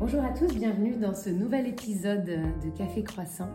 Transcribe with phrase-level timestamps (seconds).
[0.00, 3.50] Bonjour à tous, bienvenue dans ce nouvel épisode de Café Croissant.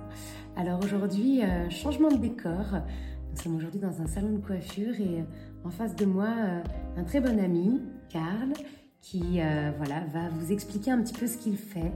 [0.55, 2.83] Alors aujourd'hui, euh, changement de décor.
[3.31, 6.61] Nous sommes aujourd'hui dans un salon de coiffure et euh, en face de moi, euh,
[6.97, 8.53] un très bon ami, Karl,
[9.01, 11.91] qui va vous expliquer un petit peu ce qu'il fait,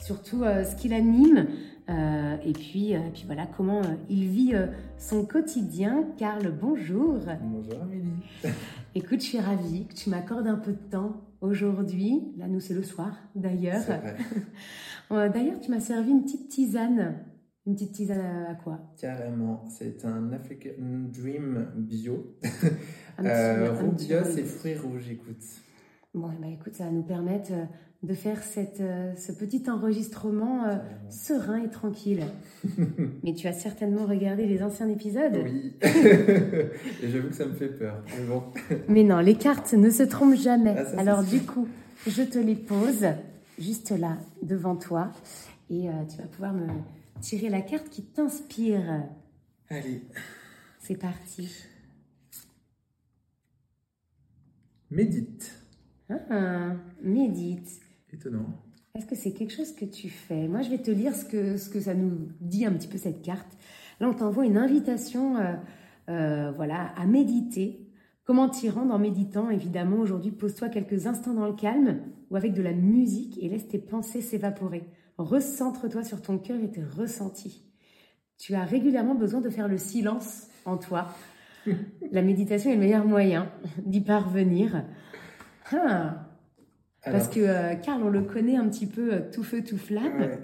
[0.00, 1.48] surtout ce qu'il anime
[1.88, 4.54] et, puis, puis voilà comment il vit
[4.96, 6.04] son quotidien.
[6.18, 7.18] Karl, bonjour.
[7.42, 8.10] Bonjour Amélie.
[8.94, 12.32] Écoute, je suis ravie que tu m'accordes un peu de temps aujourd'hui.
[12.36, 13.82] Là, nous, c'est le soir, d'ailleurs.
[15.10, 17.24] Euh, d'ailleurs, tu m'as servi une petite tisane.
[17.66, 18.78] Une petite tisane à quoi?
[19.00, 19.64] Carrément.
[19.66, 22.36] C'est un African Dream bio.
[23.24, 25.42] euh, bio, c'est fruits rouges, écoute.
[26.18, 27.64] Bon, bah, écoute, ça va nous permettre euh,
[28.02, 30.76] de faire cette, euh, ce petit enregistrement euh,
[31.10, 32.24] serein et tranquille.
[33.22, 35.38] Mais tu as certainement regardé les anciens épisodes.
[35.44, 35.74] Oui.
[35.82, 38.02] et j'avoue que ça me fait peur.
[38.16, 38.42] Mais, bon.
[38.88, 40.74] Mais non, les cartes ne se trompent jamais.
[40.76, 41.68] Ah, Alors du coup,
[42.06, 43.06] je te les pose
[43.60, 45.12] juste là, devant toi.
[45.70, 46.66] Et euh, tu vas pouvoir me
[47.20, 49.04] tirer la carte qui t'inspire.
[49.70, 50.02] Allez.
[50.80, 51.48] C'est parti.
[54.90, 55.57] Médite.
[56.10, 57.80] Ah, médite.
[58.12, 58.46] Étonnant.
[58.94, 60.48] Est-ce que c'est quelque chose que tu fais?
[60.48, 62.98] Moi, je vais te lire ce que, ce que ça nous dit un petit peu
[62.98, 63.56] cette carte.
[64.00, 65.54] Là, on t'envoie une invitation euh,
[66.08, 67.86] euh, voilà, à méditer.
[68.24, 69.50] Comment t'y rendre en méditant?
[69.50, 72.00] Évidemment, aujourd'hui, pose-toi quelques instants dans le calme
[72.30, 74.84] ou avec de la musique et laisse tes pensées s'évaporer.
[75.18, 77.64] Recentre-toi sur ton cœur et tes ressentis.
[78.38, 81.08] Tu as régulièrement besoin de faire le silence en toi.
[82.12, 83.50] La méditation est le meilleur moyen
[83.84, 84.84] d'y parvenir.
[85.72, 86.28] Ah,
[87.04, 90.38] parce que euh, Karl, on le connaît un petit peu euh, tout feu, tout flamme.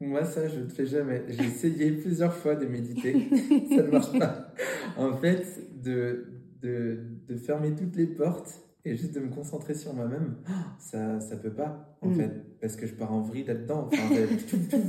[0.00, 1.24] Moi, ça, je ne fais jamais.
[1.28, 3.28] J'ai essayé plusieurs fois de méditer.
[3.68, 4.52] ça ne marche pas.
[4.96, 5.44] En fait,
[5.82, 6.26] de,
[6.62, 10.36] de, de, fermer toutes les portes et juste de me concentrer sur moi-même,
[10.78, 12.14] ça ne peut pas, en mm.
[12.14, 12.30] fait.
[12.60, 13.90] Parce que je pars en vrille là-dedans.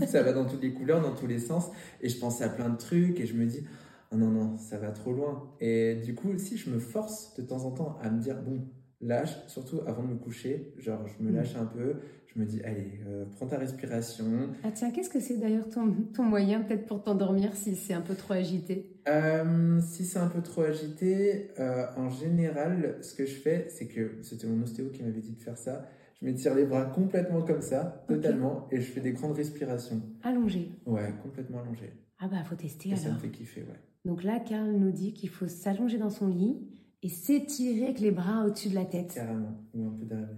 [0.07, 1.69] ça va dans toutes les couleurs, dans tous les sens.
[2.01, 3.63] Et je pense à plein de trucs et je me dis,
[4.11, 5.51] oh non, non, ça va trop loin.
[5.59, 8.61] Et du coup, si je me force de temps en temps à me dire, bon,
[9.01, 10.73] lâche, surtout avant de me coucher.
[10.77, 11.35] Genre, je me mm.
[11.35, 11.95] lâche un peu,
[12.33, 14.49] je me dis, allez, euh, prends ta respiration.
[14.63, 18.01] Ah tiens, qu'est-ce que c'est d'ailleurs ton, ton, moyen peut-être pour t'endormir si c'est un
[18.01, 18.99] peu trop agité?
[19.07, 23.87] Euh, Si c'est un peu trop agité, euh, en général, ce que je fais, c'est
[23.87, 25.85] que c'était mon ostéo qui m'avait dit de faire ça.
[26.21, 30.01] Je m'étire les bras complètement comme ça, totalement, et je fais des grandes respirations.
[30.21, 31.93] Allongé Ouais, complètement allongé.
[32.19, 33.03] Ah bah, faut tester et alors.
[33.05, 33.79] Ça me fait kiffer, ouais.
[34.05, 36.57] Donc là, Karl nous dit qu'il faut s'allonger dans son lit
[37.01, 39.13] et s'étirer avec les bras au-dessus de la tête.
[39.13, 40.29] Carrément, ou un peu derrière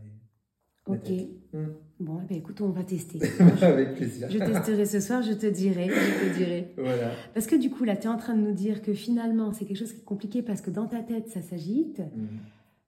[0.87, 1.09] Ok.
[1.53, 1.67] Hmm.
[1.99, 3.19] Bon, eh ben, écoute, on va tester.
[3.61, 4.29] Avec plaisir.
[4.31, 6.73] Je testerai ce soir, je te dirai, je te dirai.
[6.75, 7.11] Voilà.
[7.35, 9.65] Parce que du coup, là, tu es en train de nous dire que finalement, c'est
[9.65, 11.99] quelque chose qui est compliqué parce que dans ta tête, ça s'agite.
[11.99, 12.39] Hmm.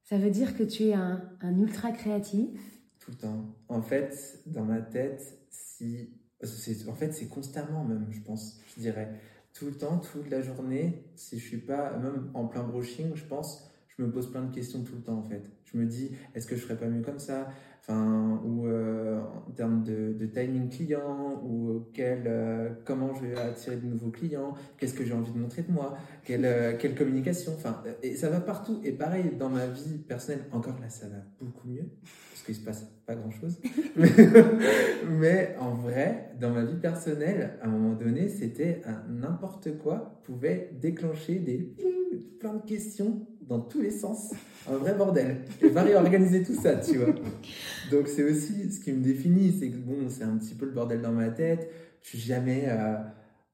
[0.03, 2.49] Ça veut dire que tu es un, un, ultra créatif.
[2.99, 3.45] Tout le temps.
[3.67, 6.09] En fait, dans ma tête, si...
[6.89, 9.13] En fait, c'est constamment même, je pense, je dirais
[9.53, 13.23] tout le temps, toute la journée, si je suis pas, même en plein brushing, je
[13.25, 15.43] pense, je me pose plein de questions tout le temps en fait.
[15.65, 17.47] Je me dis, est-ce que je ferais pas mieux comme ça?
[17.81, 23.85] Enfin, ou euh, en termes de, timing client, ou euh, comment je vais attirer de
[23.85, 27.83] nouveaux clients, qu'est-ce que j'ai envie de montrer de moi, quelle, euh, quelle communication, enfin,
[28.01, 28.79] et ça va partout.
[28.85, 31.89] Et pareil, dans ma vie personnelle, encore là, ça va beaucoup mieux,
[32.43, 33.57] parce qu'il se passe pas grand-chose.
[35.09, 40.69] mais, en vrai, dans ma vie personnelle, à un moment donné, c'était n'importe quoi pouvait
[40.81, 41.73] déclencher des
[42.39, 44.33] plein de questions dans tous les sens.
[44.69, 45.37] Un vrai bordel.
[45.61, 47.13] Et va réorganiser tout ça, tu vois.
[47.91, 50.71] Donc c'est aussi ce qui me définit, c'est que bon, c'est un petit peu le
[50.71, 51.69] bordel dans ma tête.
[52.01, 52.95] Je suis jamais euh,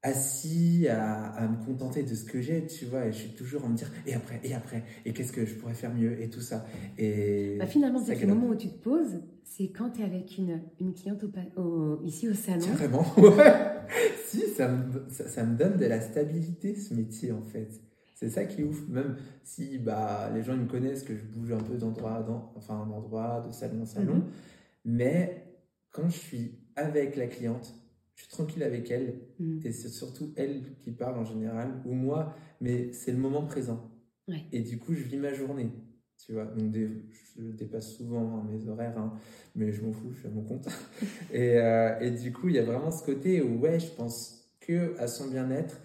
[0.02, 3.06] assis à, me contenter de ce que j'ai, tu vois.
[3.06, 5.54] Et je suis toujours à me dire, et après, et après, et qu'est-ce que je
[5.54, 6.64] pourrais faire mieux, et tout ça.
[6.98, 10.38] Et bah, finalement, c'est le moment où tu te poses, c'est quand tu es avec
[10.38, 11.24] une, une cliente
[11.56, 12.66] au, ici au salon.
[12.66, 13.54] Vraiment, ouais.
[14.26, 17.80] si, ça me, ça me donne de la stabilité, ce métier, en fait.
[18.14, 18.86] C'est ça qui est ouf.
[18.88, 22.86] Même si bah, les gens ils me connaissent, que je bouge un peu d'endroit, enfin
[22.86, 24.16] d'endroit, de salon en salon.
[24.16, 24.24] Mhm.
[24.84, 25.46] Mais
[25.90, 27.74] quand je suis avec la cliente,
[28.20, 29.20] je suis tranquille avec elle.
[29.38, 29.60] Mhm.
[29.64, 33.90] Et c'est surtout elle qui parle en général, ou moi, mais c'est le moment présent.
[34.52, 35.70] Et du coup, je vis ma journée.
[36.24, 39.14] Tu vois, donc je dépasse souvent mes horaires, hein,
[39.56, 40.68] mais je m'en fous, je suis à mon compte.
[41.32, 44.48] et, euh, et, du coup, il y a vraiment ce côté où, ouais, je pense
[44.60, 45.80] que à son bien-être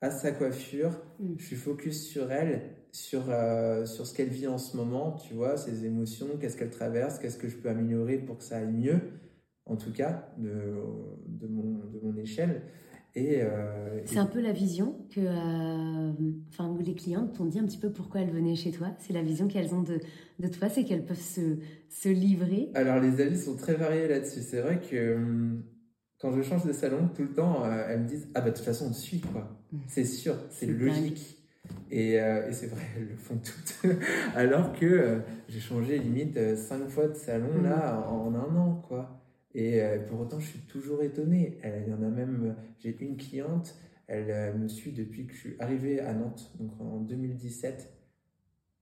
[0.00, 1.34] à sa coiffure, mm.
[1.36, 5.34] je suis focus sur elle, sur, euh, sur ce qu'elle vit en ce moment, tu
[5.34, 8.72] vois, ses émotions, qu'est-ce qu'elle traverse, qu'est-ce que je peux améliorer pour que ça aille
[8.72, 9.00] mieux,
[9.66, 10.74] en tout cas, de,
[11.26, 12.62] de, mon, de mon échelle.
[13.14, 16.12] Et, euh, c'est un peu la vision que euh,
[16.48, 18.88] enfin, les clientes t'ont dit un petit peu pourquoi elles venaient chez toi.
[18.98, 19.98] C'est la vision qu'elles ont de,
[20.38, 21.56] de toi, c'est qu'elles peuvent se,
[21.88, 22.70] se, livrer.
[22.74, 24.42] Alors les avis sont très variés là-dessus.
[24.42, 25.64] C'est vrai que hum,
[26.20, 28.56] quand je change de salon, tout le temps, euh, elles me disent Ah bah de
[28.56, 29.58] toute façon, on te suit, quoi.
[29.72, 29.78] Mmh.
[29.88, 31.36] C'est sûr, c'est logique.
[31.90, 33.90] Et, et c'est vrai, elles le font toutes.
[34.34, 37.62] Alors que j'ai changé limite cinq fois de salon mmh.
[37.64, 39.19] là en, en un an, quoi.
[39.54, 41.58] Et euh, pour autant, je suis toujours étonné.
[41.64, 43.76] Il y en a même, j'ai une cliente,
[44.06, 47.92] elle me suit depuis que je suis arrivé à Nantes, donc en 2017.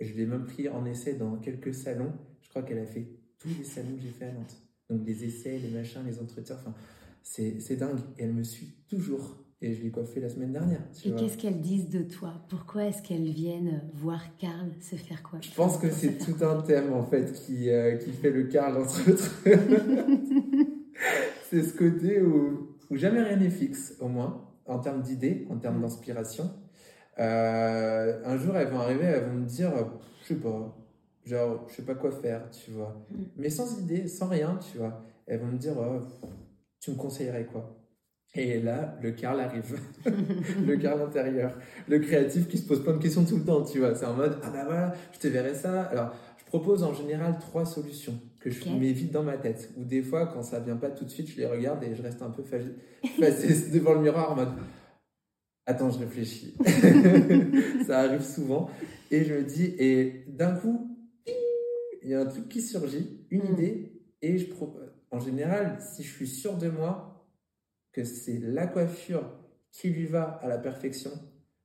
[0.01, 2.13] Je l'ai même pris en essai dans quelques salons.
[2.41, 4.57] Je crois qu'elle a fait tous les salons que j'ai fait à Nantes.
[4.89, 6.75] Donc les essais, les machins, les entretiens, enfin,
[7.23, 7.99] c'est dingue.
[8.17, 9.48] Et elle me suit toujours.
[9.61, 10.81] Et je l'ai coiffée la semaine dernière.
[11.05, 12.33] et qu'est-ce qu'elles disent de toi?
[12.49, 16.63] Pourquoi est-ce qu'elles viennent voir Karl se faire quoi Je pense que c'est tout un
[16.63, 19.35] thème en fait qui, euh, qui fait le Karl entre autres.
[21.51, 25.59] c'est ce côté où, où jamais rien n'est fixe, au moins, en termes d'idées, en
[25.59, 26.51] termes d'inspiration.
[27.19, 29.73] Euh, un jour, elles vont arriver, elles vont me dire,
[30.23, 30.77] je sais pas,
[31.25, 33.05] genre, je sais pas quoi faire, tu vois.
[33.11, 33.23] Mm.
[33.37, 35.03] Mais sans idée, sans rien, tu vois.
[35.27, 36.07] Elles vont me dire, oh,
[36.81, 37.78] tu me conseillerais quoi?
[38.39, 39.79] Et là, le Carl arrive.
[40.67, 41.53] le Carl intérieur.
[41.89, 43.95] Le créatif qui se pose plein de questions tout le temps, tu vois.
[43.95, 45.83] C'est en mode, ah bah voilà, je te verrai ça.
[45.83, 49.71] Alors, je propose en général trois solutions que je mets vite dans ma tête.
[49.77, 52.03] Ou des fois, quand ça vient pas tout de suite, je les regarde et je
[52.03, 52.75] reste un peu facile
[53.73, 54.53] devant le miroir en mode,
[55.67, 56.55] attends, je réfléchis.
[57.87, 58.71] ça arrive souvent.
[59.11, 60.97] Et je me dis, et d'un coup,
[62.03, 63.53] il y a un truc qui surgit, une hmm.
[63.55, 63.93] idée,
[64.23, 64.93] et je propose.
[65.11, 67.18] En général, si je suis sûr de moi,
[67.99, 69.29] que c'est la coiffure
[69.73, 71.11] qui lui va à la perfection,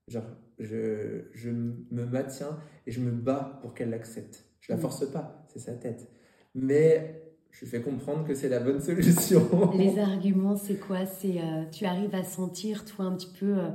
[0.07, 0.25] genre,
[0.57, 2.57] je, je me maintiens
[2.88, 4.45] et je me bats pour qu'elle l'accepte.
[4.62, 4.81] Je la mm.
[4.81, 6.09] force pas, c'est sa tête.
[6.56, 7.21] Mais
[7.51, 9.71] je fais comprendre que c'est la bonne solution.
[9.77, 11.06] Les arguments, c'est quoi?
[11.06, 13.69] C'est euh, tu arrives à sentir toi un petit peu euh,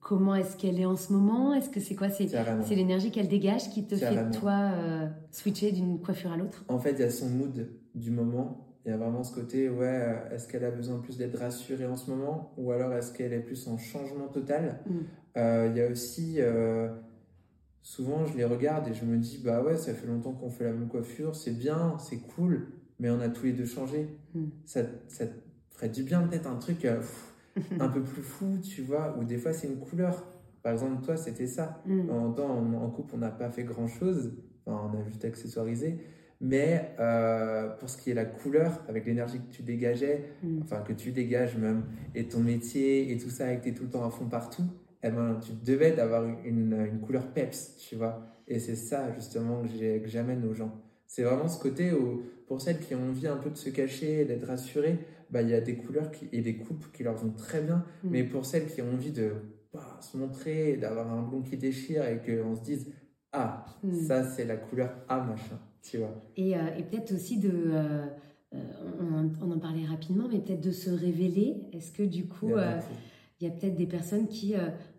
[0.00, 1.54] comment est-ce qu'elle est en ce moment?
[1.54, 2.08] Est-ce que c'est quoi?
[2.10, 2.26] C'est
[2.74, 6.64] l'énergie qu'elle dégage qui te fait toi euh, switcher d'une coiffure à l'autre?
[6.66, 9.68] En fait, il y a son mood du moment il y a vraiment ce côté,
[9.68, 13.12] ouais, euh, est-ce qu'elle a besoin plus d'être rassurée en ce moment ou alors est-ce
[13.12, 14.80] qu'elle est plus en changement total?
[14.86, 14.92] Mm.
[15.36, 16.88] euh, Il y a aussi, euh,
[17.82, 20.64] souvent je les regarde et je me dis, bah ouais, ça fait longtemps qu'on fait
[20.64, 22.68] la même coiffure, c'est bien, c'est cool,
[22.98, 24.08] mais on a tous les deux changé.
[24.34, 24.44] Mm.
[24.64, 25.26] Ça, ça
[25.70, 26.86] ferait du bien peut-être un truc
[27.80, 30.24] un peu plus fou, tu vois, ou des fois c'est une couleur.
[30.62, 31.82] Par exemple, toi, c'était ça.
[31.86, 32.10] Mm.
[32.10, 34.32] En, en, en couple, on n'a pas fait grand-chose,
[34.64, 35.98] enfin, on a juste accessoirisé.
[36.40, 40.60] Mais euh, pour ce qui est la couleur, avec l'énergie que tu dégageais, mm.
[40.62, 41.84] enfin que tu dégages même,
[42.14, 44.26] et ton métier et tout ça, et que tu es tout le temps à fond
[44.26, 44.64] partout,
[45.02, 48.26] eh ben, tu devais d'avoir une, une, couleur peps, tu vois.
[48.48, 50.82] Et c'est ça justement que j'amène aux gens.
[51.06, 54.24] C'est vraiment ce côté où, pour celles qui ont envie un peu de se cacher,
[54.24, 54.98] d'être rassurées,
[55.30, 57.84] bah, il y a des couleurs qui, et des coupes qui leur vont très bien.
[58.02, 58.10] Mm.
[58.10, 59.32] Mais pour celles qui ont envie de
[59.72, 62.92] bah, se montrer, d'avoir un blond qui déchire et qu'on se dise,
[63.32, 63.94] ah, mm.
[63.94, 65.58] ça c'est la couleur A machin.
[66.36, 67.50] Et, euh, et peut-être aussi de.
[67.52, 68.06] Euh,
[68.54, 71.68] euh, on, en parlait rapidement, mais peut-être de se révéler.
[71.72, 74.54] Est-ce que du coup, il y a, peut-être des personnes qui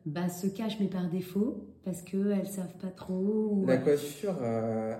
[0.05, 4.41] bah, se cachent, mais par défaut, parce qu'elles ne savent pas trop La coiffure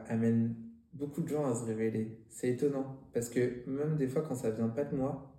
[0.09, 0.53] amène
[0.93, 2.19] beaucoup de gens à se révéler.
[2.27, 5.33] C'est étonnant, parce que même des fois, quand ça vient pas de moi,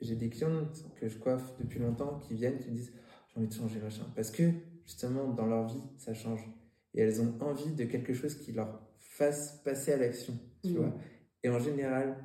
[0.00, 2.92] j'ai des clientes que je coiffe depuis longtemps qui viennent, qui me disent
[3.28, 4.04] j'ai envie de changer machin.
[4.16, 4.42] Parce que
[4.84, 6.40] justement, dans leur vie, ça change.
[6.94, 8.85] Et elles ont envie de quelque chose qui leur
[9.16, 10.76] fasse passer à l'action, tu mm.
[10.76, 10.94] vois.
[11.42, 12.16] Et en général,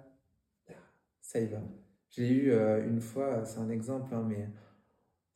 [1.22, 1.62] ça y va.
[2.10, 4.50] J'ai eu euh, une fois, c'est un exemple, hein, mais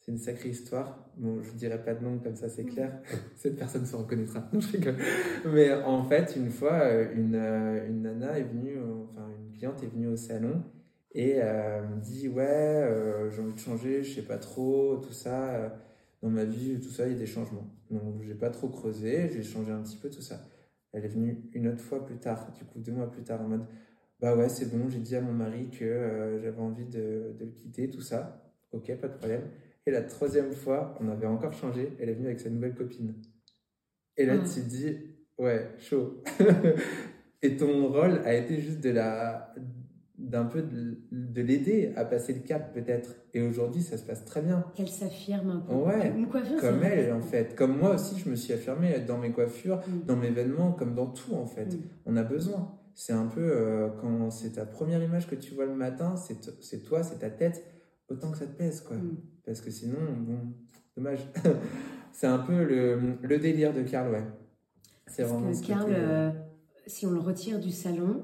[0.01, 1.10] c'est une sacrée histoire.
[1.15, 2.70] Bon, je dirais pas de nom comme ça, c'est mm.
[2.70, 3.01] clair.
[3.38, 4.50] Cette personne se reconnaîtra.
[4.53, 4.77] Non, je
[5.50, 8.77] Mais en fait, une fois, euh, une, euh, une nana est venue,
[9.10, 10.62] enfin, une cliente est venue au salon
[11.13, 15.79] et me dit Ouais, j'ai envie de changer, je sais pas trop, tout ça.
[16.22, 17.74] dans ma vie, tout ça, il y a des changements.
[17.89, 20.41] Donc, j'ai pas trop creusé, j'ai changé un petit peu tout ça.
[20.96, 23.50] Elle est venue une autre fois plus tard, du coup deux mois plus tard, en
[23.50, 23.66] mode
[24.22, 27.46] Bah ouais, c'est bon, j'ai dit à mon mari que euh, j'avais envie de, de,
[27.46, 28.50] le quitter, tout ça.
[28.72, 29.42] Ok, pas de problème.
[29.86, 33.14] Et la troisième fois, on avait encore changé, elle est venue avec sa nouvelle copine.
[34.16, 34.44] Et là, ah.
[34.48, 34.98] tu te dis
[35.38, 36.24] Ouais, chaud.
[37.42, 39.54] Et ton rôle a été juste de la
[40.29, 43.15] d'un peu de, l'aider à passer le cap peut-être.
[43.34, 44.65] Et aujourd'hui, ça se passe très bien.
[44.75, 45.74] Qu'elle s'affirme un peu.
[45.74, 46.13] Ouais,
[46.60, 47.55] comme elle en fait.
[47.55, 50.05] Comme moi aussi, je me suis affirmée dans mes coiffures, mm.
[50.08, 51.65] dans mes événements, comme dans tout en fait.
[51.65, 51.82] Mm.
[52.05, 52.77] On a besoin.
[52.94, 56.84] C'est un peu euh, quand c'est ta première image que tu vois le matin, c'est
[56.84, 57.63] toi, c'est ta tête,
[58.10, 58.98] autant que ça te pèse quoi.
[58.98, 59.17] Mm.
[59.46, 60.39] Parce que sinon, bon,
[60.98, 61.20] dommage.
[62.13, 64.24] c'est un peu le, le, délire de Carl, ouais.
[65.08, 66.32] C'est vraiment que Carl, euh,
[66.88, 68.24] si on le retire du salon,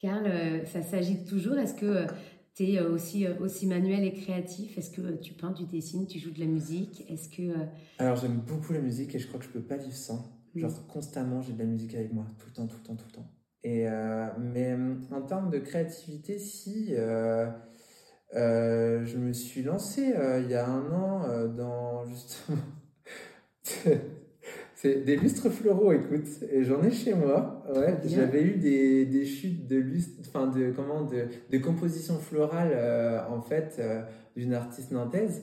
[0.00, 1.58] Carl, euh, ça s'agit toujours.
[1.58, 2.06] Est-ce que euh,
[2.54, 4.78] tu es aussi, aussi manuel et créatif?
[4.78, 7.04] Est-ce que tu peins, tu dessines, tu joues de la musique?
[7.08, 7.52] Est-ce que...
[7.98, 10.34] Alors j'aime beaucoup la musique et je crois que je peux pas vivre sans.
[10.54, 13.06] Genre constamment j'ai de la musique avec moi, tout le temps, tout le temps, tout
[13.06, 13.30] le temps.
[13.62, 13.86] Et,
[14.40, 14.76] mais
[15.12, 16.94] en termes de créativité, si...
[18.32, 22.58] je me suis lancé il y a un an dans justement
[24.80, 27.64] C'est des lustres floraux, écoute, et j'en ai chez moi.
[27.74, 32.70] Ouais, j'avais eu des, des, chutes de lustres, enfin de comment, de, de composition florale
[32.72, 34.02] euh, en fait euh,
[34.36, 35.42] d'une artiste nantaise,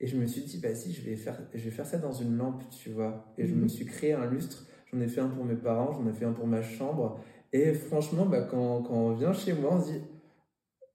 [0.00, 2.12] et je me suis dit bah si, je vais faire, je vais faire ça dans
[2.12, 3.24] une lampe, tu vois.
[3.38, 3.68] Et je me mhm.
[3.70, 4.66] suis créé un lustre.
[4.92, 7.18] J'en ai fait un pour mes parents, j'en ai fait un pour ma chambre,
[7.54, 10.00] et franchement, bah, quand, quand on vient chez moi, on se dit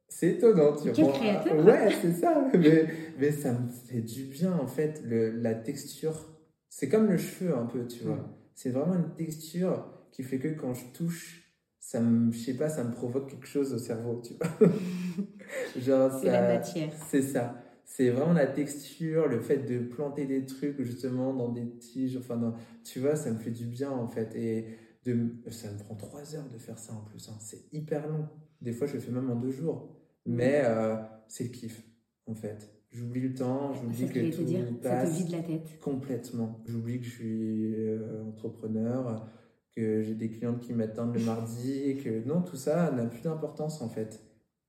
[0.08, 1.64] c'est étonnant, tu vois.
[1.64, 2.50] Ouais, c'est ça.
[2.54, 2.86] Mais,
[3.18, 6.39] mais, ça me fait du bien, en fait, le, la texture
[6.70, 8.16] c'est comme le cheveu un peu, tu vois.
[8.16, 8.34] Mm.
[8.56, 11.50] C'est vraiment une texture qui fait que quand je touche,
[11.80, 14.70] ça me, je sais pas, ça me provoque quelque chose au cerveau, tu vois.
[15.78, 16.94] Genre, c'est la matière.
[17.10, 17.64] C'est ça.
[17.86, 22.54] C'est vraiment la texture, le fait de planter des trucs justement dans des tiges, enfin,
[22.84, 24.36] tu vois, ça me fait du bien en fait.
[24.36, 24.68] Et
[25.06, 27.28] de, ça me prend trois heures de faire ça en plus.
[27.30, 27.38] Hein.
[27.40, 28.28] C'est hyper long.
[28.62, 29.96] Des fois, je le fais même en deux jours.
[30.26, 30.36] Mm.
[30.36, 30.98] Mais euh,
[31.28, 31.82] c'est le kiff
[32.28, 32.70] en fait.
[32.92, 35.10] J'oublie le temps, j'oublie que tout dire, passe.
[35.10, 35.80] Ça te vide la tête.
[35.80, 36.60] Complètement.
[36.66, 39.28] J'oublie que je suis euh, entrepreneur,
[39.76, 43.84] que j'ai des clientes qui m'attendent le mardi, que non, tout ça n'a plus d'importance
[43.84, 44.20] en fait.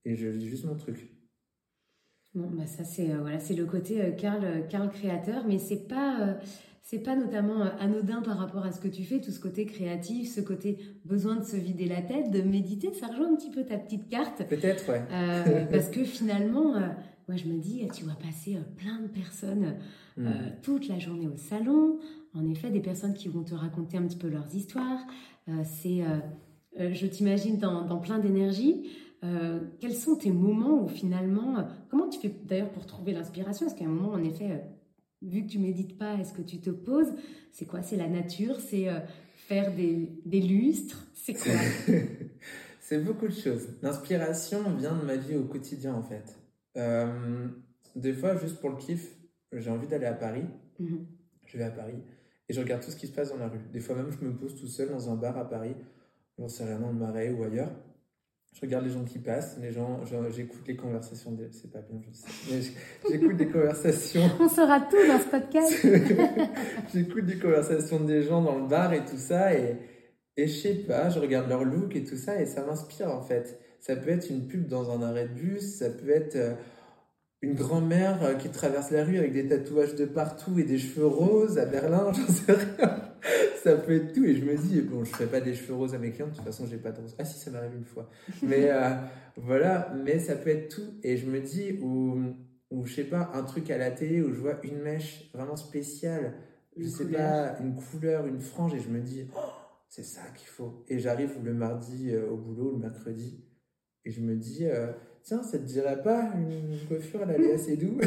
[0.05, 1.09] Et je vis juste mon truc.
[2.35, 5.87] Bon, bah ça c'est euh, voilà, c'est le côté euh, Carl, Carl créateur, mais c'est
[5.87, 6.37] pas
[6.83, 10.31] c'est pas notamment anodin par rapport à ce que tu fais, tout ce côté créatif,
[10.31, 13.63] ce côté besoin de se vider la tête, de méditer, ça rejoint un petit peu
[13.63, 14.43] ta petite carte.
[14.47, 15.67] Peut-être, ouais.
[15.71, 16.75] parce que finalement,
[17.27, 19.75] moi je me dis, tu vois passer euh, plein de personnes
[20.17, 20.61] euh, mm.
[20.61, 21.99] toute la journée au salon.
[22.33, 24.99] En effet, des personnes qui vont te raconter un petit peu leurs histoires.
[25.49, 26.03] Euh, c'est,
[26.77, 28.89] je t'imagine dans, plein d'énergie.
[29.81, 33.67] quels sont tes moments où finalement, comment tu fais d'ailleurs pour trouver l'inspiration?
[33.67, 34.63] Est-ce qu'à un moment, en effet,
[35.21, 37.11] vu que tu médites pas, est-ce que tu te poses
[37.51, 37.81] C'est quoi?
[37.81, 38.87] C'est la nature C'est
[39.35, 41.51] faire des, des lustres C'est quoi?
[42.79, 43.67] C'est beaucoup de choses.
[43.81, 46.40] L'inspiration vient de ma vie au quotidien en fait.
[46.77, 47.47] Euh,
[47.95, 49.17] des fois, juste pour le kiff,
[49.51, 50.45] j'ai envie d'aller à Paris.
[50.79, 51.05] Mhm.
[51.45, 52.01] Je vais à Paris
[52.51, 53.61] et je regarde tout ce qui se passe dans la rue.
[53.71, 55.73] Des fois même, je me pose tout seul dans un bar à Paris,
[56.37, 57.71] j'en sais rien, dans le Marais ou ailleurs.
[58.53, 61.31] Je regarde les gens qui passent, les gens, j'écoute les conversations.
[61.31, 61.47] Des...
[61.53, 62.73] C'est pas bien, je sais.
[63.09, 64.29] J'écoute des conversations.
[64.41, 65.73] On saura tout dans ce podcast.
[66.93, 69.57] j'écoute des conversations des gens dans le bar et tout ça.
[69.57, 69.77] Et,
[70.35, 73.21] et je sais pas, je regarde leur look et tout ça et ça m'inspire en
[73.21, 73.57] fait.
[73.81, 76.53] Ça peut être une pub dans un arrêt de bus, ça peut être euh,
[77.41, 81.07] une grand-mère euh, qui traverse la rue avec des tatouages de partout et des cheveux
[81.07, 83.11] roses à Berlin, j'en sais rien.
[83.63, 84.23] ça peut être tout.
[84.23, 86.35] Et je me dis, bon, je ferai pas des cheveux roses à mes clients, de
[86.35, 87.15] toute façon, j'ai pas de rose.
[87.17, 88.07] Ah si, ça m'arrive une fois.
[88.43, 88.91] Mais euh,
[89.35, 90.93] voilà, mais ça peut être tout.
[91.01, 92.35] Et je me dis, ou,
[92.69, 95.57] ou je sais pas, un truc à la télé où je vois une mèche vraiment
[95.57, 96.35] spéciale,
[96.77, 99.39] je sais pas, une couleur, une frange, et je me dis, oh,
[99.89, 100.85] c'est ça qu'il faut.
[100.87, 103.43] Et j'arrive le mardi au boulot, le mercredi,
[104.05, 104.87] et je me dis, euh,
[105.23, 107.99] tiens, ça te dirait pas une coiffure, elle est assez doux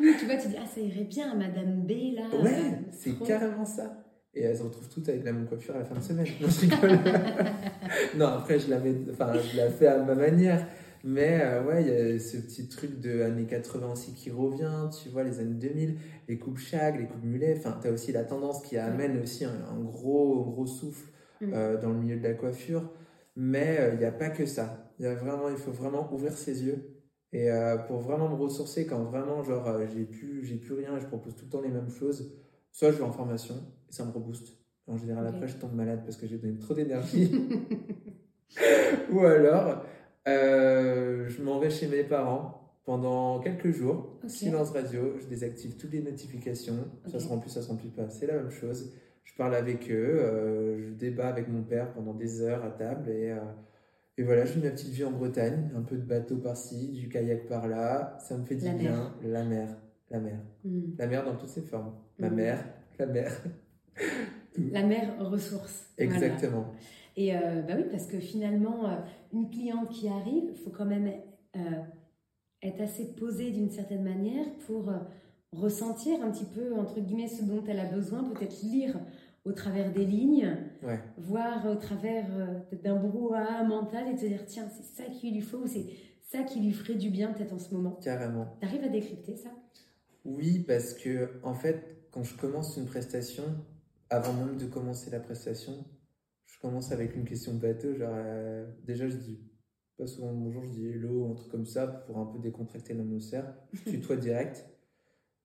[0.00, 2.22] Oui, tu vois, tu dis, ah, ça irait bien à Madame B, là.
[2.42, 4.02] Ouais, c'est carrément ça.
[4.32, 6.26] Et elles se retrouvent toutes avec la même coiffure à la fin de semaine.
[8.16, 10.64] Non, après, je la, mets, enfin, je la fais à ma manière.
[11.02, 14.88] Mais euh, ouais, il y a ce petit truc de années 80 aussi qui revient,
[15.02, 15.96] tu vois, les années 2000,
[16.28, 17.56] les coupes chag, les coupes mulets.
[17.58, 21.08] Enfin, tu as aussi la tendance qui amène aussi un, gros, gros souffle
[21.40, 21.52] mm.
[21.52, 22.88] euh, dans le milieu de la coiffure.
[23.42, 24.92] Mais euh, il n'y a pas que ça.
[24.98, 27.00] Il, y a vraiment, il faut vraiment ouvrir ses yeux.
[27.32, 30.94] Et euh, pour vraiment me ressourcer, quand vraiment, genre, euh, j'ai plus, j'ai plus rien
[30.94, 32.34] et je propose tout le temps les mêmes choses,
[32.70, 33.54] soit je vais en formation
[33.88, 34.58] et ça me rebooste.
[34.86, 37.32] En général, après, je tombe malade parce que j'ai donné trop d'énergie.
[39.10, 39.86] Ou alors,
[40.26, 46.02] je m'en vais chez mes parents pendant quelques jours, silence radio, je désactive toutes les
[46.02, 48.92] notifications, ça se remplit, ça se remplit pas, c'est la même chose
[49.24, 53.08] je parle avec eux, euh, je débat avec mon père pendant des heures à table
[53.10, 53.40] et, euh,
[54.16, 57.08] et voilà, je vis ma petite vie en Bretagne, un peu de bateau par-ci, du
[57.08, 59.14] kayak par-là, ça me fait du bien.
[59.22, 59.68] La mer,
[60.10, 60.80] la mer, mm.
[60.98, 62.34] la mer dans toutes ses formes, ma mm.
[62.34, 62.64] mère,
[62.98, 63.32] la mer.
[64.58, 65.86] la mer ressource.
[65.96, 66.72] Exactement.
[67.16, 71.10] Et euh, bah oui, parce que finalement, une cliente qui arrive, il faut quand même
[72.62, 74.92] être assez posée d'une certaine manière pour
[75.52, 78.98] ressentir un petit peu, entre guillemets, ce dont elle a besoin, peut-être lire
[79.44, 80.56] au travers des lignes,
[81.16, 85.40] voir au travers euh, d'un brouhaha mental et te dire, tiens, c'est ça qu'il lui
[85.40, 85.86] faut, ou c'est
[86.20, 87.98] ça qui lui ferait du bien peut-être en ce moment.
[88.02, 88.56] Carrément.
[88.60, 89.50] T'arrives à décrypter ça?
[90.24, 93.44] Oui, parce que, en fait, quand je commence une prestation,
[94.10, 95.72] avant même de commencer la prestation,
[96.44, 99.40] je commence avec une question bateau, genre, euh, déjà, je dis,
[99.96, 103.54] pas souvent bonjour, je dis hello, un truc comme ça pour un peu décontracter l'atmosphère.
[103.72, 104.66] Je tutoie direct.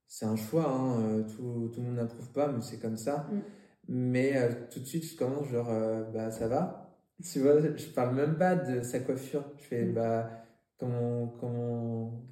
[0.08, 3.28] C'est un choix, hein, euh, tout, tout, le monde n'approuve pas, mais c'est comme ça.
[3.32, 3.40] Mm.
[3.88, 6.82] Mais euh, tout de suite, je commence genre, euh, bah ça va.
[7.24, 9.46] Tu vois, je parle même pas de sa coiffure.
[9.58, 9.94] Je fais, mm.
[9.94, 10.30] bah
[10.78, 12.24] comment, comment,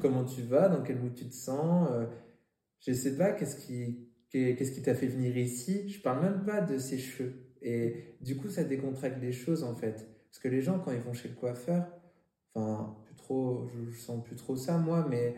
[0.00, 1.88] comment, tu vas, dans quel mood tu te sens.
[2.80, 5.88] je sais pas, qu'est-ce qui, qu'est-ce qui t'a fait venir ici.
[5.88, 7.34] Je parle même pas de ses cheveux.
[7.62, 10.08] Et du coup, ça décontracte des choses en fait.
[10.32, 11.86] Parce que les gens, quand ils vont chez le coiffeur,
[12.54, 15.36] enfin, plus trop, je, sens plus trop ça moi, mais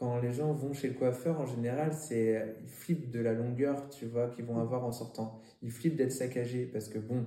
[0.00, 3.90] quand les gens vont chez le coiffeur, en général, c'est ils flippent de la longueur,
[3.90, 5.42] tu vois, qu'ils vont avoir en sortant.
[5.60, 7.26] Ils flippent d'être saccagés parce que bon,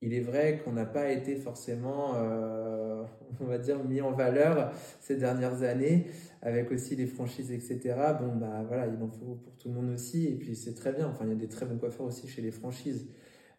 [0.00, 3.04] il est vrai qu'on n'a pas été forcément, euh,
[3.40, 6.08] on va dire, mis en valeur ces dernières années,
[6.42, 7.94] avec aussi les franchises, etc.
[8.20, 10.92] Bon, bah voilà, il en faut pour tout le monde aussi, et puis c'est très
[10.92, 11.06] bien.
[11.06, 13.08] Enfin, il y a des très bons coiffeurs aussi chez les franchises.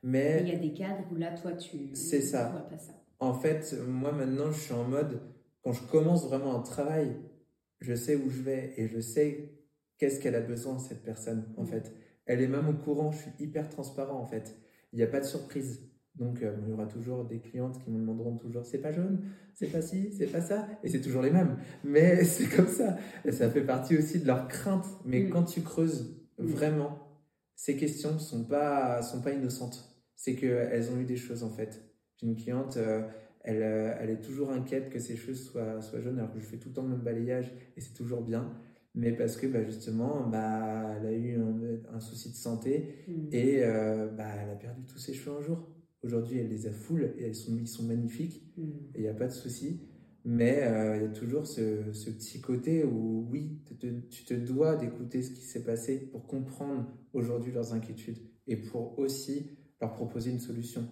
[0.04, 2.50] Mais il y a des cadres où là, toi, tu c'est ça.
[2.50, 2.92] Vois pas ça.
[3.22, 5.22] En fait, moi maintenant, je suis en mode
[5.64, 7.16] quand je commence vraiment un travail,
[7.84, 9.52] je sais où je vais et je sais
[9.98, 11.54] qu'est-ce qu'elle a besoin cette personne.
[11.58, 11.94] En fait,
[12.26, 13.12] elle est même au courant.
[13.12, 14.56] Je suis hyper transparent en fait.
[14.92, 15.82] Il n'y a pas de surprise.
[16.16, 19.24] Donc, euh, il y aura toujours des clientes qui me demanderont toujours c'est pas jaune,
[19.56, 21.58] c'est pas ci, c'est pas ça, et c'est toujours les mêmes.
[21.84, 22.98] Mais c'est comme ça.
[23.26, 24.86] Et ça fait partie aussi de leur crainte.
[25.06, 25.30] Mais mm.
[25.32, 26.46] quand tu creuses mm.
[26.46, 27.00] vraiment,
[27.56, 31.84] ces questions sont pas sont pas innocentes c'est qu'elles ont eu des choses en fait.
[32.16, 33.02] J'ai une cliente, euh,
[33.44, 36.46] elle, euh, elle, est toujours inquiète que ses cheveux soient, soient jaunes, alors que je
[36.46, 38.52] fais tout le temps le même balayage et c'est toujours bien.
[38.96, 41.38] Mais parce que bah, justement, bah, elle a eu
[41.92, 43.28] un, souci de santé mm.
[43.32, 45.68] et euh, bah, elle a perdu tous ses cheveux un jour.
[46.04, 49.28] Aujourd'hui, elle les a full et elles sont, ils sont magnifiques il n'y a pas
[49.28, 49.82] de souci.
[50.26, 50.62] Mais
[50.96, 53.60] il y a toujours ce, ce, petit côté où, oui,
[54.10, 58.98] tu te dois d'écouter ce qui s'est passé pour comprendre aujourd'hui leurs inquiétudes et pour
[59.00, 60.88] aussi leur proposer une solution.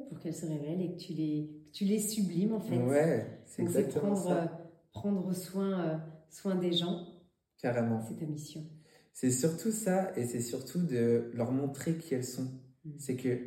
[0.00, 2.76] Pour qu'elles se révèlent et que tu les, tu les sublimes en fait.
[2.78, 4.42] Ouais, c'est exactement prendre, ça.
[4.42, 4.46] Euh,
[4.92, 5.96] prendre soin, euh,
[6.30, 7.06] soin des gens.
[7.58, 8.00] Carrément.
[8.06, 8.64] C'est ta mission.
[9.12, 12.48] C'est surtout ça et c'est surtout de leur montrer qui elles sont.
[12.84, 12.90] Mm.
[12.98, 13.38] C'est que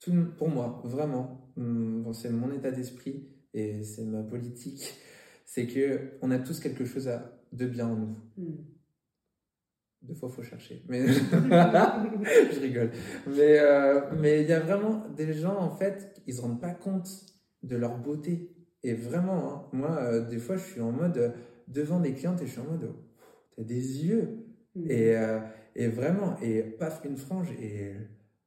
[0.00, 4.94] tout, pour moi, vraiment, mm, c'est mon état d'esprit et c'est ma politique,
[5.46, 8.16] c'est que on a tous quelque chose à, de bien en nous.
[8.36, 8.73] Mm.
[10.06, 10.82] Deux fois, faut chercher.
[10.88, 12.90] Mais je rigole.
[13.26, 16.74] Mais euh, mais il y a vraiment des gens en fait, ils se rendent pas
[16.74, 17.08] compte
[17.62, 18.50] de leur beauté.
[18.82, 21.30] Et vraiment, hein, moi, euh, des fois, je suis en mode euh,
[21.68, 22.92] devant des clientes et je suis en mode,
[23.56, 24.44] t'as des yeux.
[24.74, 24.90] Mm.
[24.90, 25.16] Et
[25.76, 27.94] et vraiment, et paf une frange et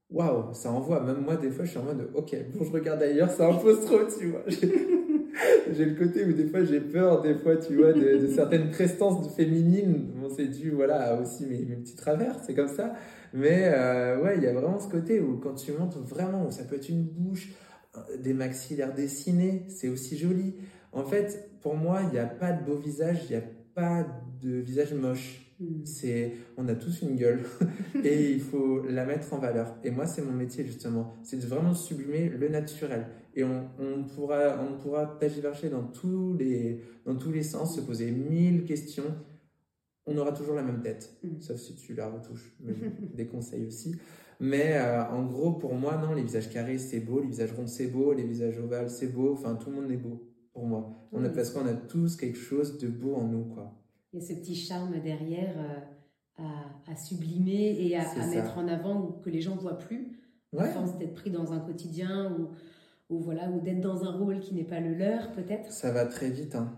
[0.10, 1.02] waouh, ça envoie.
[1.02, 3.86] Même moi, des fois, je suis en mode, ok, bon, je regarde ailleurs, ça impose
[3.86, 4.44] trop, tu vois.
[5.72, 9.36] j'ai le côté où des fois j'ai peur, des fois, tu vois, de, certaines prestances
[9.36, 10.12] féminines.
[10.16, 12.94] Bon, c'est dû, voilà, aussi mes, mes petits travers, c'est comme ça.
[13.34, 16.64] Mais euh, ouais, il y a vraiment ce côté où quand tu montes vraiment, ça
[16.64, 17.50] peut être une bouche,
[17.96, 20.56] euh, des maxillaires dessinés, c'est aussi joli.
[20.92, 23.46] En fait, pour moi, il n'y a pas de beau visage, il n'y a
[23.76, 24.06] pas
[24.42, 25.44] de visage moche.
[25.60, 25.86] Mm.
[25.86, 27.44] C'est, on a tous une gueule
[28.04, 29.76] et il faut la mettre en valeur.
[29.84, 33.08] Et moi, c'est mon métier justement, c'est de vraiment sublimer le naturel.
[33.38, 35.20] Et on, on pourra, on pourra
[35.72, 39.16] dans tous les, dans tous les sens, se poser mille questions.
[40.08, 41.40] On aura toujours la même tête, mm.
[41.40, 42.58] sauf si tu la retouches.
[43.14, 43.96] des conseils aussi.
[44.40, 47.68] Mais euh, en gros, pour moi, non, les visages carrés, c'est beau, les visages ronds,
[47.68, 49.34] c'est beau, les visages ovales, c'est beau.
[49.34, 51.08] Enfin, tout le monde est beau pour moi.
[51.12, 53.78] On a, parce qu'on a tous quelque chose de beau en nous, quoi
[54.14, 55.56] il y a ce petit charme derrière
[56.40, 56.44] euh,
[56.88, 60.18] à, sublimer et à, mettre en avant que les gens ne voient plus.
[60.54, 60.72] Ouais.
[60.72, 62.48] force d'être pris dans un quotidien ou,
[63.10, 65.72] ou voilà, ou d'être dans un rôle qui n'est pas le leur, peut-être.
[65.72, 66.56] Ça va très vite.
[66.56, 66.78] Hein.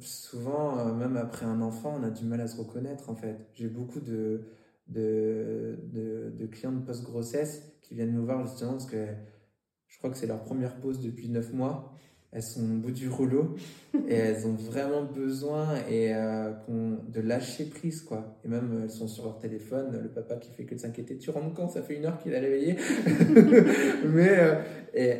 [0.00, 3.36] Souvent, euh, même après un enfant, on a du mal à se reconnaître en fait.
[3.54, 4.42] J'ai beaucoup de,
[4.88, 9.06] de, clients de post-grossesse qui viennent nous voir justement parce que
[9.86, 11.94] je crois que c'est leur première pause depuis 9 mois
[12.34, 13.54] elles sont au bout du rouleau
[14.08, 18.38] et elles ont vraiment besoin et euh, de lâcher prise quoi.
[18.44, 21.16] Et même elles sont sur leur téléphone le papa qui fait que de s'inquiéter.
[21.16, 22.76] Tu rentres quand ça fait une heure qu'il a réveillé
[24.06, 24.60] mais euh,
[24.92, 25.16] et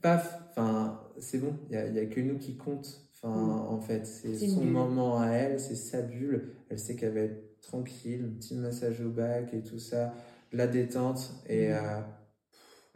[0.00, 1.54] paf enfin c'est bon.
[1.70, 3.04] Il y a, a, que nous qui compte.
[3.22, 6.52] Enfin en fait c'est son moment à elle c'est sa bulle.
[6.70, 10.14] Elle sait qu'elle va être tranquille un petit massage au bac et tout ça
[10.52, 11.32] la détente.
[11.48, 12.00] Et euh,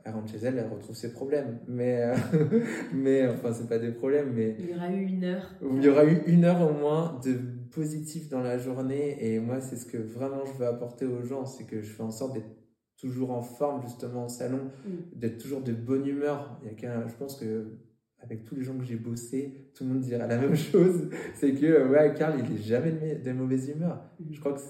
[0.05, 1.59] elle rentre chez elle, elle retrouve ses problèmes.
[1.69, 2.15] Mais, euh,
[2.95, 4.57] mais enfin, c'est pas des problèmes, mais.
[4.59, 5.51] Il y aura eu une heure.
[5.63, 7.39] Il y aura eu une heure au moins de
[7.71, 9.17] positif dans la journée.
[9.21, 11.47] Et moi, c'est ce que vraiment je veux apporter aux gens.
[11.47, 12.51] C'est que je fais en sorte d'être
[12.97, 15.19] toujours en forme, justement, au salon, mm.
[15.19, 16.61] d'être toujours de bonne humeur.
[16.63, 17.79] Il y a je pense que
[18.19, 21.11] avec tous les gens que j'ai bossé, tout le monde dirait la même chose.
[21.35, 24.03] C'est que, ouais, Carl, il est jamais de, mauvaise humeur.
[24.19, 24.33] Mm.
[24.33, 24.61] Je crois que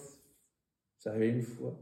[0.99, 1.79] ça arrivé une fois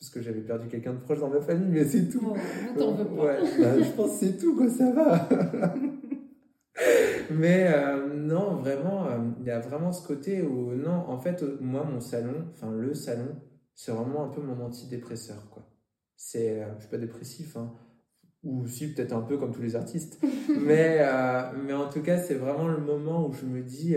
[0.00, 2.20] parce que j'avais perdu quelqu'un de proche dans ma famille, mais c'est tout.
[2.20, 2.32] pas.
[2.32, 5.28] Ouais, bah, je pense que c'est tout, quoi, ça va.
[7.30, 11.44] Mais euh, non, vraiment, euh, il y a vraiment ce côté où, non, en fait,
[11.60, 13.36] moi, mon salon, enfin, le salon,
[13.74, 15.68] c'est vraiment un peu mon antidépresseur, quoi.
[16.16, 17.72] C'est, je suis pas dépressif, hein,
[18.42, 20.18] ou si, peut-être un peu comme tous les artistes.
[20.48, 21.06] mais,
[21.66, 23.96] mais en tout cas, c'est vraiment le moment où je me dis,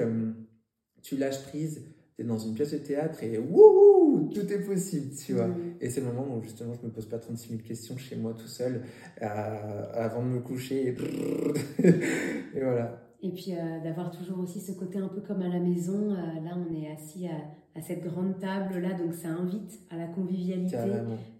[1.02, 1.86] tu lâches prise,
[2.16, 4.03] tu es dans une pièce de théâtre et wouhou,
[4.34, 5.50] tout est possible, tu vois.
[5.80, 8.34] Et c'est le moment où justement je me pose pas 36 000 questions chez moi
[8.34, 8.82] tout seul
[9.22, 10.96] euh, avant de me coucher.
[11.84, 13.02] Et, voilà.
[13.22, 16.12] Et puis euh, d'avoir toujours aussi ce côté un peu comme à la maison.
[16.12, 19.98] Euh, là, on est assis à, à cette grande table là, donc ça invite à
[19.98, 20.78] la convivialité,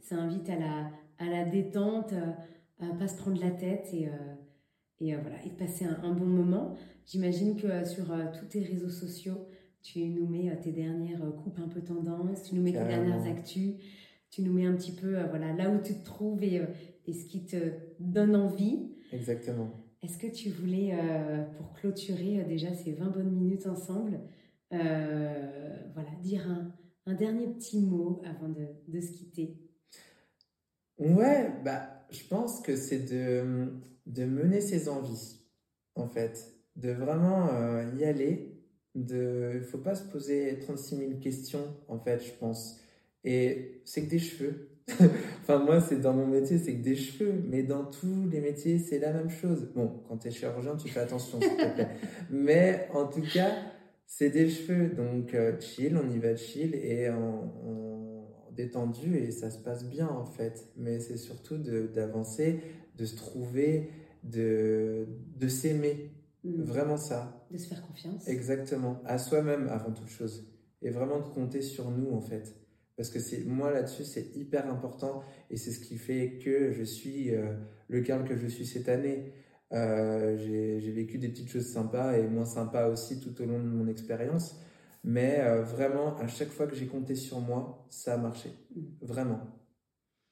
[0.02, 2.14] ça invite à la, à la détente,
[2.80, 4.10] à pas se prendre la tête et,
[5.00, 6.76] et voilà, et passer un, un bon moment.
[7.06, 8.06] J'imagine que sur
[8.40, 9.48] tous tes réseaux sociaux,
[9.84, 12.86] tu nous mets euh, tes dernières euh, coupes un peu tendance, tu nous mets tes
[12.86, 13.76] dernières actus,
[14.32, 16.62] tu nous mets un petit peu euh, voilà, là où tu te trouves et,
[17.06, 17.58] et ce qui te
[18.00, 18.94] donne envie.
[19.12, 19.72] Exactement.
[20.02, 20.94] Est-ce que tu voulais,
[21.56, 24.20] pour clôturer déjà ces 20 bonnes minutes ensemble,
[24.70, 29.56] voilà, dire un, un, dernier petit mot avant de, de, se quitter?
[30.98, 33.72] Ouais, bah, je pense que c'est de,
[34.06, 35.40] de mener ses envies,
[35.96, 37.48] en fait, de vraiment
[37.98, 38.53] y aller
[38.96, 42.80] de, il faut pas se poser 36 000 questions, en fait, je pense.
[43.24, 44.70] Et c'est que des cheveux.
[45.42, 47.42] enfin, moi, c'est dans mon métier, c'est que des cheveux.
[47.48, 49.70] Mais dans tous les métiers, c'est la même chose.
[49.76, 51.90] Bon, quand tu es chirurgien, tu fais attention, s'il te plaît.
[52.30, 53.52] Mais en tout cas,
[54.06, 54.90] c'est des cheveux.
[54.90, 57.52] Donc, euh, chill, on y va chill et en,
[58.52, 60.68] détendu et ça se passe bien, en fait.
[60.78, 62.60] Mais c'est surtout d'avancer,
[62.98, 63.90] de, se trouver,
[64.24, 66.12] de, de s'aimer.
[66.44, 66.64] Mm.
[66.64, 67.46] Vraiment ça.
[67.52, 68.28] De se faire confiance.
[68.28, 69.02] Exactement.
[69.06, 70.48] À soi-même avant toute chose.
[70.82, 72.56] Et vraiment de compter sur nous, en fait.
[72.96, 75.24] Parce que c'est moi là-dessus, c'est hyper important.
[75.50, 77.54] Et c'est ce qui fait que je suis euh,
[77.88, 79.34] le Carl que je suis cette année.
[79.72, 83.68] Euh, j'ai vécu des petites choses sympas et moins sympas aussi tout au long de
[83.68, 84.60] mon expérience.
[85.04, 88.52] Mais euh, vraiment, à chaque fois que j'ai compté sur moi, ça a marché.
[88.76, 88.82] Mm.
[89.02, 89.40] Vraiment.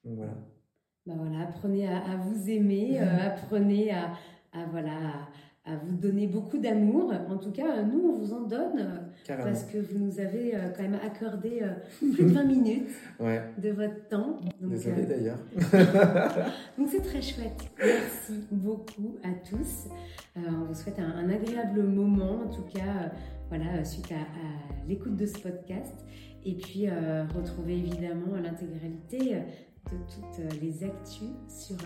[0.04, 0.36] Donc voilà.
[1.04, 4.12] Bah voilà, apprenez à, vous aimer, apprenez à,
[4.52, 5.28] à voilà, à
[5.64, 7.12] vous donner beaucoup d'amour.
[7.28, 10.82] En tout cas, nous, on vous en donne parce que vous nous avez euh, quand
[10.82, 12.88] même accordé euh, plus de 20 minutes
[13.58, 14.40] de votre temps.
[14.60, 15.38] Désolée euh, d'ailleurs.
[16.78, 17.70] Donc c'est très chouette.
[17.78, 19.88] Merci beaucoup à tous.
[20.36, 23.12] on vous souhaite un, agréable moment, en tout cas,
[23.48, 25.94] voilà, suite à, à l'écoute de ce podcast.
[26.44, 26.88] Et puis,
[27.36, 29.36] retrouvez évidemment l'intégralité
[29.86, 31.76] de toutes les actus sur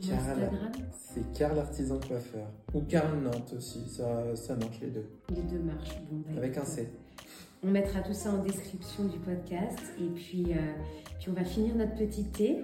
[0.00, 2.46] c'est Carl Artisan Coiffeur.
[2.74, 5.06] Ou Carl Nantes aussi, ça, ça marche les deux.
[5.34, 6.00] Les deux marchent.
[6.10, 6.88] Bon, bah, Avec un C.
[7.64, 9.78] On mettra tout ça en description du podcast.
[10.00, 10.56] Et puis, euh,
[11.18, 12.58] puis on va finir notre petit thé.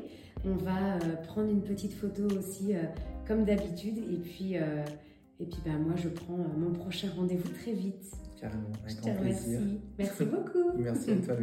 [0.45, 2.83] On va euh, prendre une petite photo aussi, euh,
[3.27, 3.99] comme d'habitude.
[3.99, 8.13] Et puis, et puis bah, moi, je prends mon prochain rendez-vous très vite.
[8.41, 9.61] Carrément, avec grand plaisir.
[9.99, 10.79] Merci beaucoup.
[10.79, 11.35] Merci à toi.